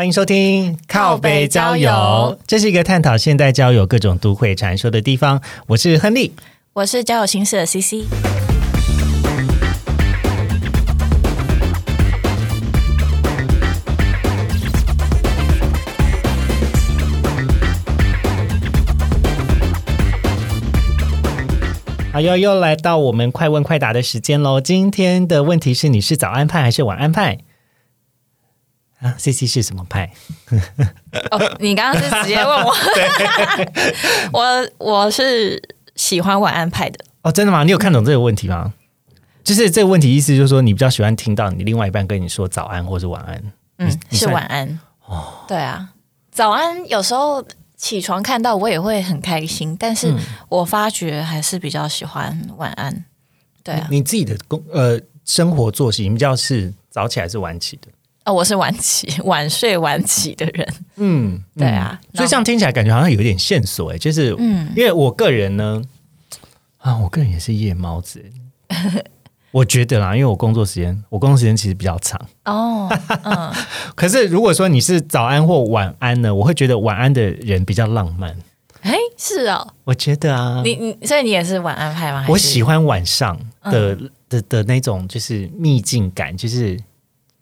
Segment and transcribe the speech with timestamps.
[0.00, 5.42] 欢迎收听靠北交友，这是一个探讨现代交友各种都会传说的地方。
[5.66, 6.32] 我是亨利，
[6.72, 8.06] 我是交友心事的 CC。
[22.10, 24.58] 好，又又来到我们快问快答的时间喽。
[24.62, 27.36] 今天的问题是：你是早安派还是晚安派？
[29.00, 30.10] 啊，C C 是什么派？
[31.30, 32.74] 哦，你刚刚是直接问我，
[34.32, 35.60] 我我是
[35.96, 37.04] 喜欢晚安派的。
[37.22, 37.64] 哦，真的吗？
[37.64, 38.72] 你有看懂这个问题吗？
[39.42, 43.52] 就是这个问题意思就是说，你比较喜欢听到你另外一半跟你说早安或是晚安。
[43.78, 44.80] 嗯，是晚安。
[45.06, 45.90] 哦，对啊，
[46.30, 47.44] 早安有时候。
[47.80, 50.14] 起床看到我也会很开心，但是
[50.50, 53.06] 我发觉还是比较喜欢晚安。
[53.64, 57.88] 对啊，你自己的工呃生活作息，你比较是早起还是晚起的？
[58.30, 60.74] 哦，我是晚起，晚睡晚起的人。
[60.96, 65.82] 嗯， 对啊，所以这样听起来感觉好像有点线索哎，就是嗯，因为我个人呢，
[66.78, 68.24] 啊，我个人也是夜猫子。
[69.50, 72.88] 我觉得啦，因为我工作时间，我工作时间其实比较长哦。
[73.24, 73.52] 嗯，
[73.96, 78.30] 可是如果说你是早安或晚安呢，我会觉得晚安的人比较浪漫。
[78.82, 82.24] 哎，是哦，我觉得啊，你你所以你也是晚安派吗？
[82.28, 86.78] 我喜欢晚上的的的那种就是秘境感，就是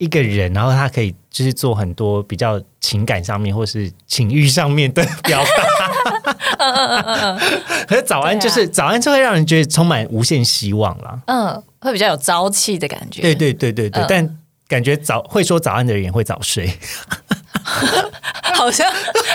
[0.00, 6.32] 一个人，然后他可以就是做很多比较情感上面或是情欲上面的表达。
[6.58, 7.40] 嗯嗯嗯嗯嗯。
[7.86, 11.20] 可是早安就是早安，就会让人觉得充满无限希望啦。
[11.26, 11.62] 嗯。
[11.82, 16.70] 会比较有朝气的感觉，对对对对对，但感觉早会说早安的人也会早睡，
[18.54, 18.86] 好像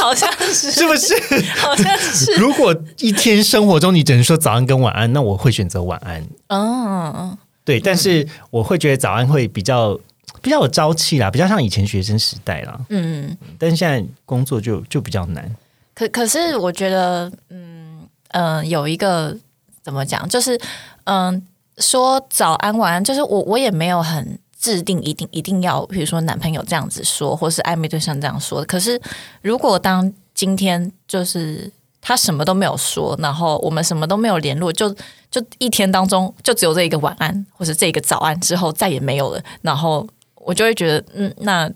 [0.00, 1.14] 好像是是不是？
[1.56, 2.34] 好像是。
[2.34, 6.24] 如果一天生活中你只能说早安跟晚安，那我会选择晚安。
[6.46, 9.98] 嗯，对，但是我会觉得早安会比较
[10.42, 12.78] 比较有朝气啦，比较像以前学生时代啦。
[12.88, 15.56] 嗯，但是现在工作就就比较难。
[15.94, 19.36] 可可是我觉得，嗯嗯，有一个
[19.82, 20.60] 怎么讲，就是
[21.04, 21.42] 嗯。
[21.80, 28.64] 说早安晚安，就是我我也没有很制定一定一定要，比如说男朋友这样子说，或是暧昧对象这样说。
[28.64, 29.00] 可是
[29.42, 34.92] 如果当今天就是他什么都没有说，然后我们什么都没有联络，就
[35.30, 40.04] 就一天当中就只有这一个晚安或者这一个早安之后再也没有了，然后
[40.48, 41.70] 我就会觉得嗯，那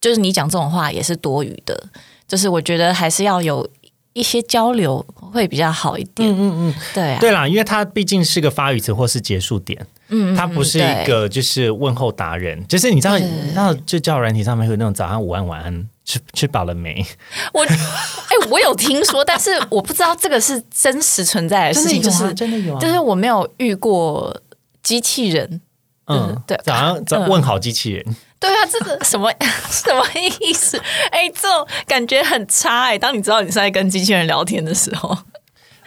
[0.00, 1.88] 就是你讲这种话也是多余的。
[2.26, 3.68] 就是我觉得还是要有。
[4.12, 4.98] 一些交流
[5.32, 6.28] 会比较好一点。
[6.28, 9.86] 嗯嗯嗯，对啊，对啦，因为它毕竟是个发语词或是结束点。
[10.08, 17.06] 嗯，它不是一个就是问候达人，就是你知道，你知道，就交友软体上面会有那种早安、午安、晚安，吃吃饱了没？
[17.54, 17.76] 我哎，
[18.50, 24.36] 我有听说，但是我不知道这个是真实存在的事情，就是真的有，啊就是我没有遇过
[24.82, 25.60] 机器人。
[26.10, 28.16] 嗯，对，早上早问好机器人。
[28.38, 29.30] 对啊，这个什么
[29.70, 30.02] 什么
[30.40, 30.78] 意思？
[31.10, 32.98] 哎，这种感觉很差哎。
[32.98, 35.16] 当你知道你是在跟机器人聊天的时候，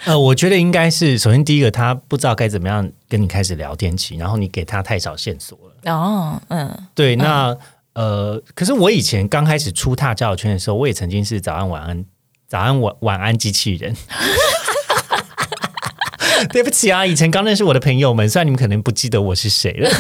[0.06, 5.92] 呃，我觉得应该是首先第一个，他不知道该怎么样跟你开始聊天起，然后你给他太少线索了。
[5.92, 7.58] 哦，嗯，对，那
[7.94, 12.06] 呃，可是我以前刚开始出踏交友圈的时候，我也曾经是早安晚安
[12.48, 13.96] 早安晚晚安机器人。
[16.52, 19.90] 对不起啊，以前刚认识我的朋友们，虽然你们可能不记得我是谁了。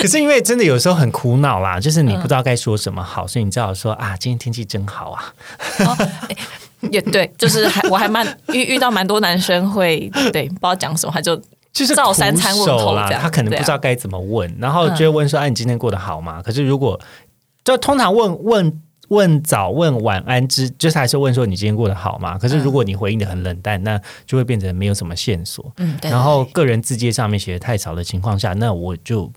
[0.00, 5.34] 可是因为真的有时候很苦恼啦，就是你不知道该说什么好，所以你只好说啊，今天天气真好啊。
[6.90, 11.36] 也对，就是还我还蛮遇遇到蛮多男生会对不知道讲什么，他就
[11.72, 17.00] 就是照三餐问候啦，他可能不知道该怎么问，然后就会问说：“哎，你今天过得好吗？”可是如果
[17.64, 18.82] 就通常问问。
[19.08, 22.36] 问早问晚安之，就是还是问说你今天过得好吗？
[22.38, 25.72] 可是如果你回应的很冷淡，那就会变成没有什么线索。
[25.78, 29.30] 嗯，然后个人字节上面写的太少的情况下，那我就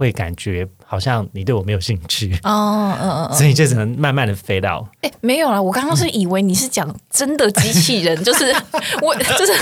[0.00, 0.66] 会感觉。
[0.86, 4.84] 好像你对我没有兴趣哦，嗯嗯， 所以就只能慢慢的飞到。
[5.02, 8.52] 哎，没有了，我刚刚是以为你是讲真的机器人， 就是
[9.00, 9.52] 我就是，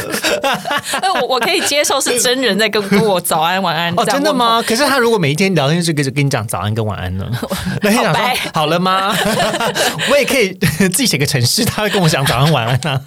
[1.21, 3.93] 我我可以接受是真人在跟跟我早安晚安。
[3.95, 4.63] 哦，真的吗？
[4.67, 7.31] 可是他如果每一天聊天就跟跟你讲早安跟晚安呢？
[7.83, 8.25] 那你想说
[8.55, 9.15] 好了吗？
[10.11, 12.99] 我也可以自己写个程式，他会跟我讲早安晚安啊。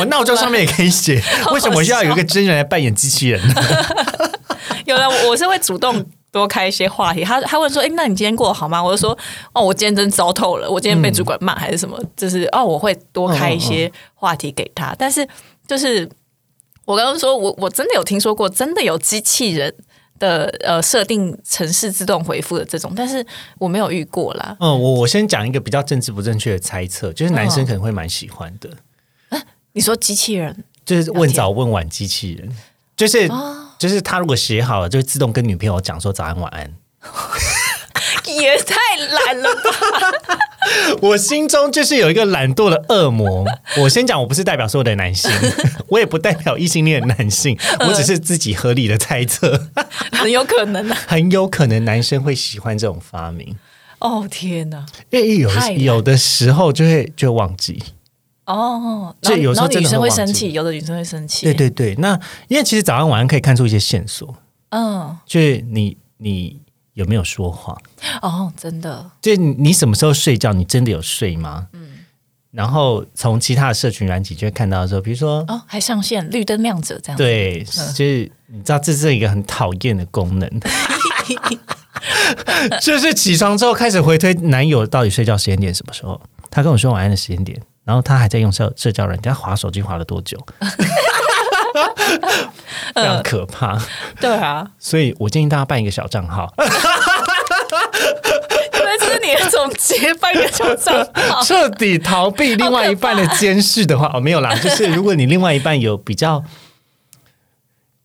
[0.00, 1.22] 我闹钟上面也可以写，
[1.52, 3.54] 为什么要有一个真人来扮演机器人呢？
[4.86, 6.04] 有了，我是会主动。
[6.30, 7.24] 多开一些话题。
[7.24, 9.16] 他他问说：“哎，那你今天过得好吗？”我就说
[9.52, 11.98] ：“哦，我今天真糟透了，我今天被主管骂还是什么？
[12.16, 14.94] 就是哦，我会多开一些话题给他。
[14.98, 15.26] 但是
[15.66, 16.08] 就是
[16.84, 19.74] 我刚刚说我我真的有听说过，真的有机器人
[20.18, 23.24] 的呃设定城市自动回复的这种，但是
[23.58, 24.56] 我没有遇过啦。
[24.60, 28.70] 嗯，我我先讲一个比较政治不正确的猜测，就是男生可能会蛮喜欢的。
[29.72, 32.50] 你说机器人就是问早问晚机器人，
[32.96, 33.28] 就是
[33.78, 36.74] 就是他如果写好了，就会自动跟女朋友讲说早安晚安。
[38.26, 39.70] 也太懒了吧！
[41.00, 43.46] 我心中就是有一个懒惰的恶魔。
[43.78, 45.30] 我先讲，我不是代表所有的男性，
[45.88, 49.68] 我也不代表异性恋男性，我只是自己合理的猜测，
[50.12, 53.56] 很 有可能啊，很有可能男生会喜欢这种发明。
[54.00, 54.84] 哦天哪！
[55.10, 57.82] 因为有有的时候就会就忘记
[58.48, 61.46] 哦，就有时候女生会生气，有的女生会生气。
[61.46, 62.18] 对对对，那
[62.48, 64.34] 因为其实早上晚上可以看出一些线索，
[64.70, 66.60] 嗯，就是你你。
[66.94, 67.80] 有没有说谎？
[68.22, 70.52] 哦，真的，就你什么时候睡觉？
[70.52, 71.68] 你真的有睡吗？
[71.72, 71.90] 嗯，
[72.50, 77.16] 然后从其他的社群软体就会看到说，比如说哦，还上线绿灯亮着这样。
[77.16, 80.60] 对，就是你知道这是一个很讨厌的功能，
[82.82, 86.20] 就是起床之后开始回推男友到底睡觉时间点什么时候？
[86.50, 90.36] 他跟我说晚安的时间点，然后他还在用社社交软件，他划手机划了多久？
[92.94, 93.78] 非常可怕，
[94.20, 96.52] 对啊，所以我建议大家办一个小账号。
[96.58, 96.68] 原
[98.84, 106.44] 来这是你的总结，办一个小账号，彻底逃避另外一半的监视的话，哦，没有啦， 就是如果你另外一半有比较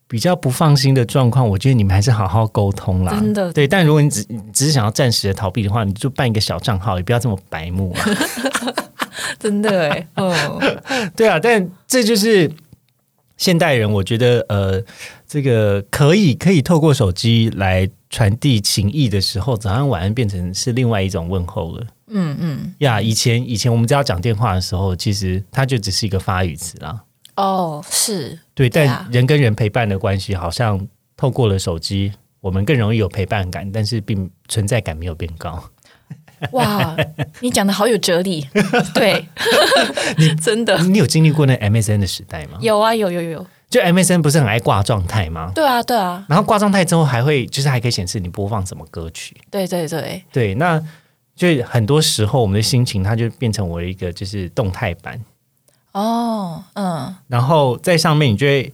[0.08, 3.12] 比较不放心的状况，我觉得你们还是好好沟通啦。
[3.12, 3.68] 真的，对。
[3.68, 7.94] 但如果你只只是想要暂时的逃避的话，你就办一个小账号，也不要这么白目。
[9.40, 10.62] 真的哎，哦，
[11.16, 12.52] 对啊，但这就是。
[13.36, 14.82] 现代人，我觉得呃，
[15.28, 21.88] 这个可以可以透过手机来传递情谊的时候，早安晚安变成是另外一种问候了。
[22.08, 27.04] 嗯嗯，呀，以前以前我们只要讲电话的时候，其实它就只是一个发语词啦。
[27.36, 30.88] 哦，是对，但人跟人陪伴的关系，好像
[31.18, 35.62] 透过了手机，我们更容易有陪伴感，但是并存在感没有变高。
[36.52, 36.96] 哇，
[37.42, 38.48] 你讲的好有哲理，
[38.94, 39.26] 对，
[40.18, 42.58] 你 真的，你有经历过那 MSN 的时代吗？
[42.62, 45.52] 有啊，有有有，就 MSN 不是很爱挂状态吗？
[45.56, 49.36] 对啊，对啊，然后挂状态之后还会，就是还可以显示你播放什么歌曲。
[49.50, 50.82] 对对对对，那
[51.36, 55.20] 就很多时候我们的心情，它就变成我的一个就是动态版。
[55.94, 58.72] 哦，嗯，然后在上面你就会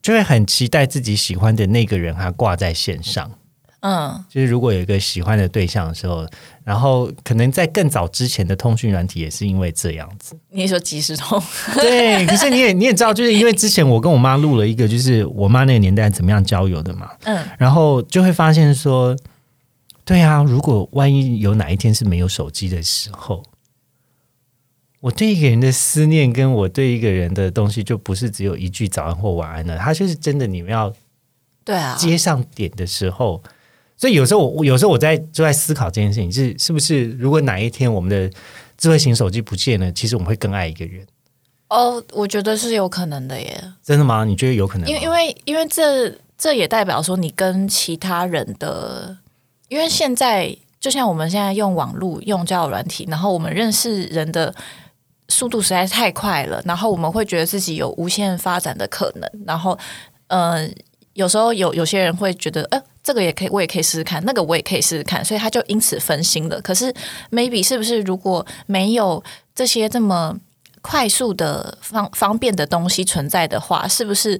[0.00, 3.30] 就会很期待自己喜欢的那个人还挂在线上。
[3.80, 6.26] 嗯，就是如果有一个喜欢的对象的时候，
[6.64, 10.36] 然后可能在更早之前的通讯软体也是因为这样子。
[10.50, 11.40] 你说即时通？
[11.80, 17.10] 对，可是你也你也知道，就是因为之前我跟我妈录了一个，就是我妈那个年代怎么样交友的嘛。
[17.22, 19.16] 嗯，然后就会发现说，
[20.04, 23.44] 对啊，如果万一有哪一天是没有手机的时候，
[24.98, 30.92] 我对一个人的思念，跟我对一个人的东西，就不是只有一句早安或晚安了，他就是真的，你们要
[31.64, 33.40] 对啊接上点的时候。
[33.98, 38.30] 所以有时候我有时候我在就在思考这件事情是是不是如果哪一天我们的
[38.78, 41.04] 智慧型手机不见了，其实我们会更爱一个人。
[41.68, 43.62] 哦，我觉得是有可能的耶。
[43.82, 44.24] 真的吗？
[44.24, 44.88] 你觉得有可能？
[44.88, 49.18] 因为因为因为这这也代表说你跟其他人的，
[49.68, 54.54] 因为现在就像我们现在用网络用交友软体，然后我们认识人的
[55.28, 59.76] 速度实在是太快了，然后我们会觉得自己有无限发展的可能，然后
[60.28, 60.66] 呃，
[61.18, 62.80] 有时候有有些人会觉得，呃。
[63.00, 66.60] 这个也可以，我也可以试试看，那个我也可以试试看，所以他就因此分心了。
[66.60, 66.92] 可是
[67.30, 70.36] ，maybe 是不是如果没有这些这么
[70.82, 74.38] 快速的方方便的东西存在的话，是不是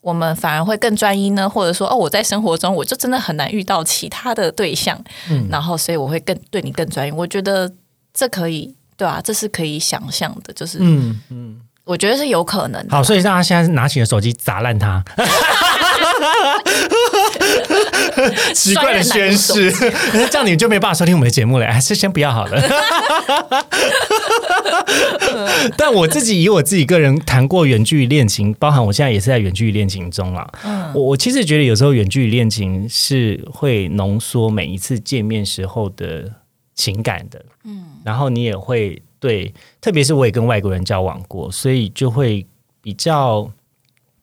[0.00, 1.46] 我们反而会更专一呢？
[1.46, 7.10] 或者说，哦，我在生活中我就真的很难遇到其他的对象，嗯，然后所以我会更对你更专一。
[7.12, 7.70] 我觉得
[8.14, 12.86] 这可以，对啊，这是可以想象的，就是，嗯嗯，我觉得是有可能。
[12.90, 15.02] 好，所以大家现在拿起了手机砸烂它。
[18.54, 19.72] 奇怪的宣誓，
[20.30, 21.66] 这样你就没办法收听我们的节目了。
[21.66, 22.62] 还是先不要好了。
[25.78, 30.46] 但我自己以我自己个人谈过远距离恋情，包含我现在也是在远距离恋情中啦。
[30.64, 36.30] 嗯，我我其实觉得有时候远距离恋情是会浓缩每一次见面时候的
[36.74, 37.42] 情感的。
[37.64, 42.46] 嗯，然后你也会对，特别是我也跟外国人交往过，所以就会
[42.80, 43.50] 比较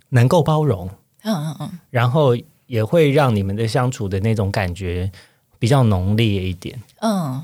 [0.10, 0.90] 能够包容。
[1.24, 2.36] 嗯嗯嗯，然后。
[2.68, 5.12] 也会让你们的相处的那种感觉
[5.60, 6.82] 比较浓烈一点。
[7.00, 7.44] 嗯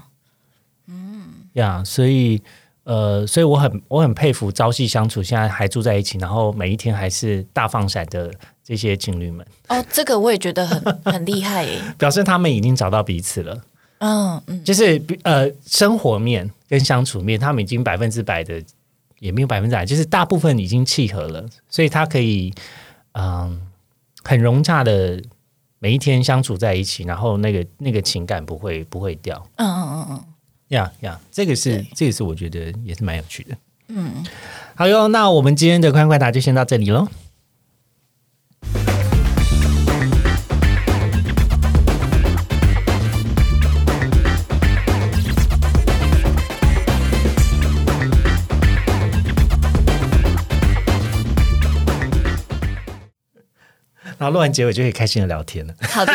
[0.87, 2.41] 嗯呀，所以
[2.85, 11.79] 呃，所以我很我很佩服朝夕相处，现在还住在一起，然后每一天还是大放闪的这些情侣们，哦，这个我也觉得很很厉害耶。
[11.99, 13.61] 表示他们已经找到彼此了。
[14.01, 18.61] 嗯嗯，就是比呃生活面跟相处面，他们已经百分之百的，
[19.19, 22.51] 也没有百分之百，就是大部分已经契合了，所以他可以
[23.13, 23.61] 嗯、
[24.23, 25.21] 很融洽的
[25.79, 29.45] 每一天相处在一起，然后那个那个情感不会不会掉。
[29.57, 30.23] 嗯嗯嗯嗯，
[30.69, 33.57] 呀呀，这个是这个是我觉得也是蛮有趣的。
[33.89, 34.25] 嗯，
[34.73, 37.07] 好哟，那我们今天的快问快答就先到这里喽。
[54.21, 55.73] 然后录完结尾就可以开心的聊天了。
[55.81, 56.13] 好的，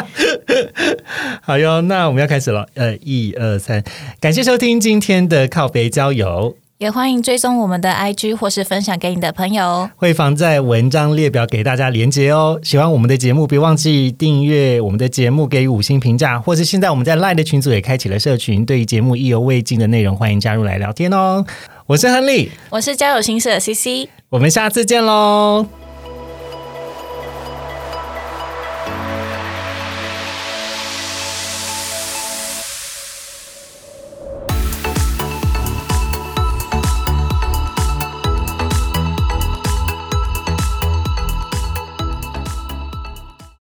[1.44, 2.66] 好哟，那我们要开始了。
[2.72, 3.84] 呃，一二三，
[4.18, 6.56] 感谢收听今天的靠北郊游。
[6.78, 9.90] 也欢迎追踪我们的 IG 或是分享给你的朋友。
[9.96, 12.58] 会放在文章列表给大家连接哦。
[12.62, 21.44] 喜欢我们的节目，别忘记订阅我们的节目，给予五星评价，或是现在我们在 LINE 的群组也开启了社群，对于节目意犹未尽的内容，欢迎加入来聊天哦。
[21.84, 25.66] 我是亨利，我是交友心事的 CC，我们下次见喽。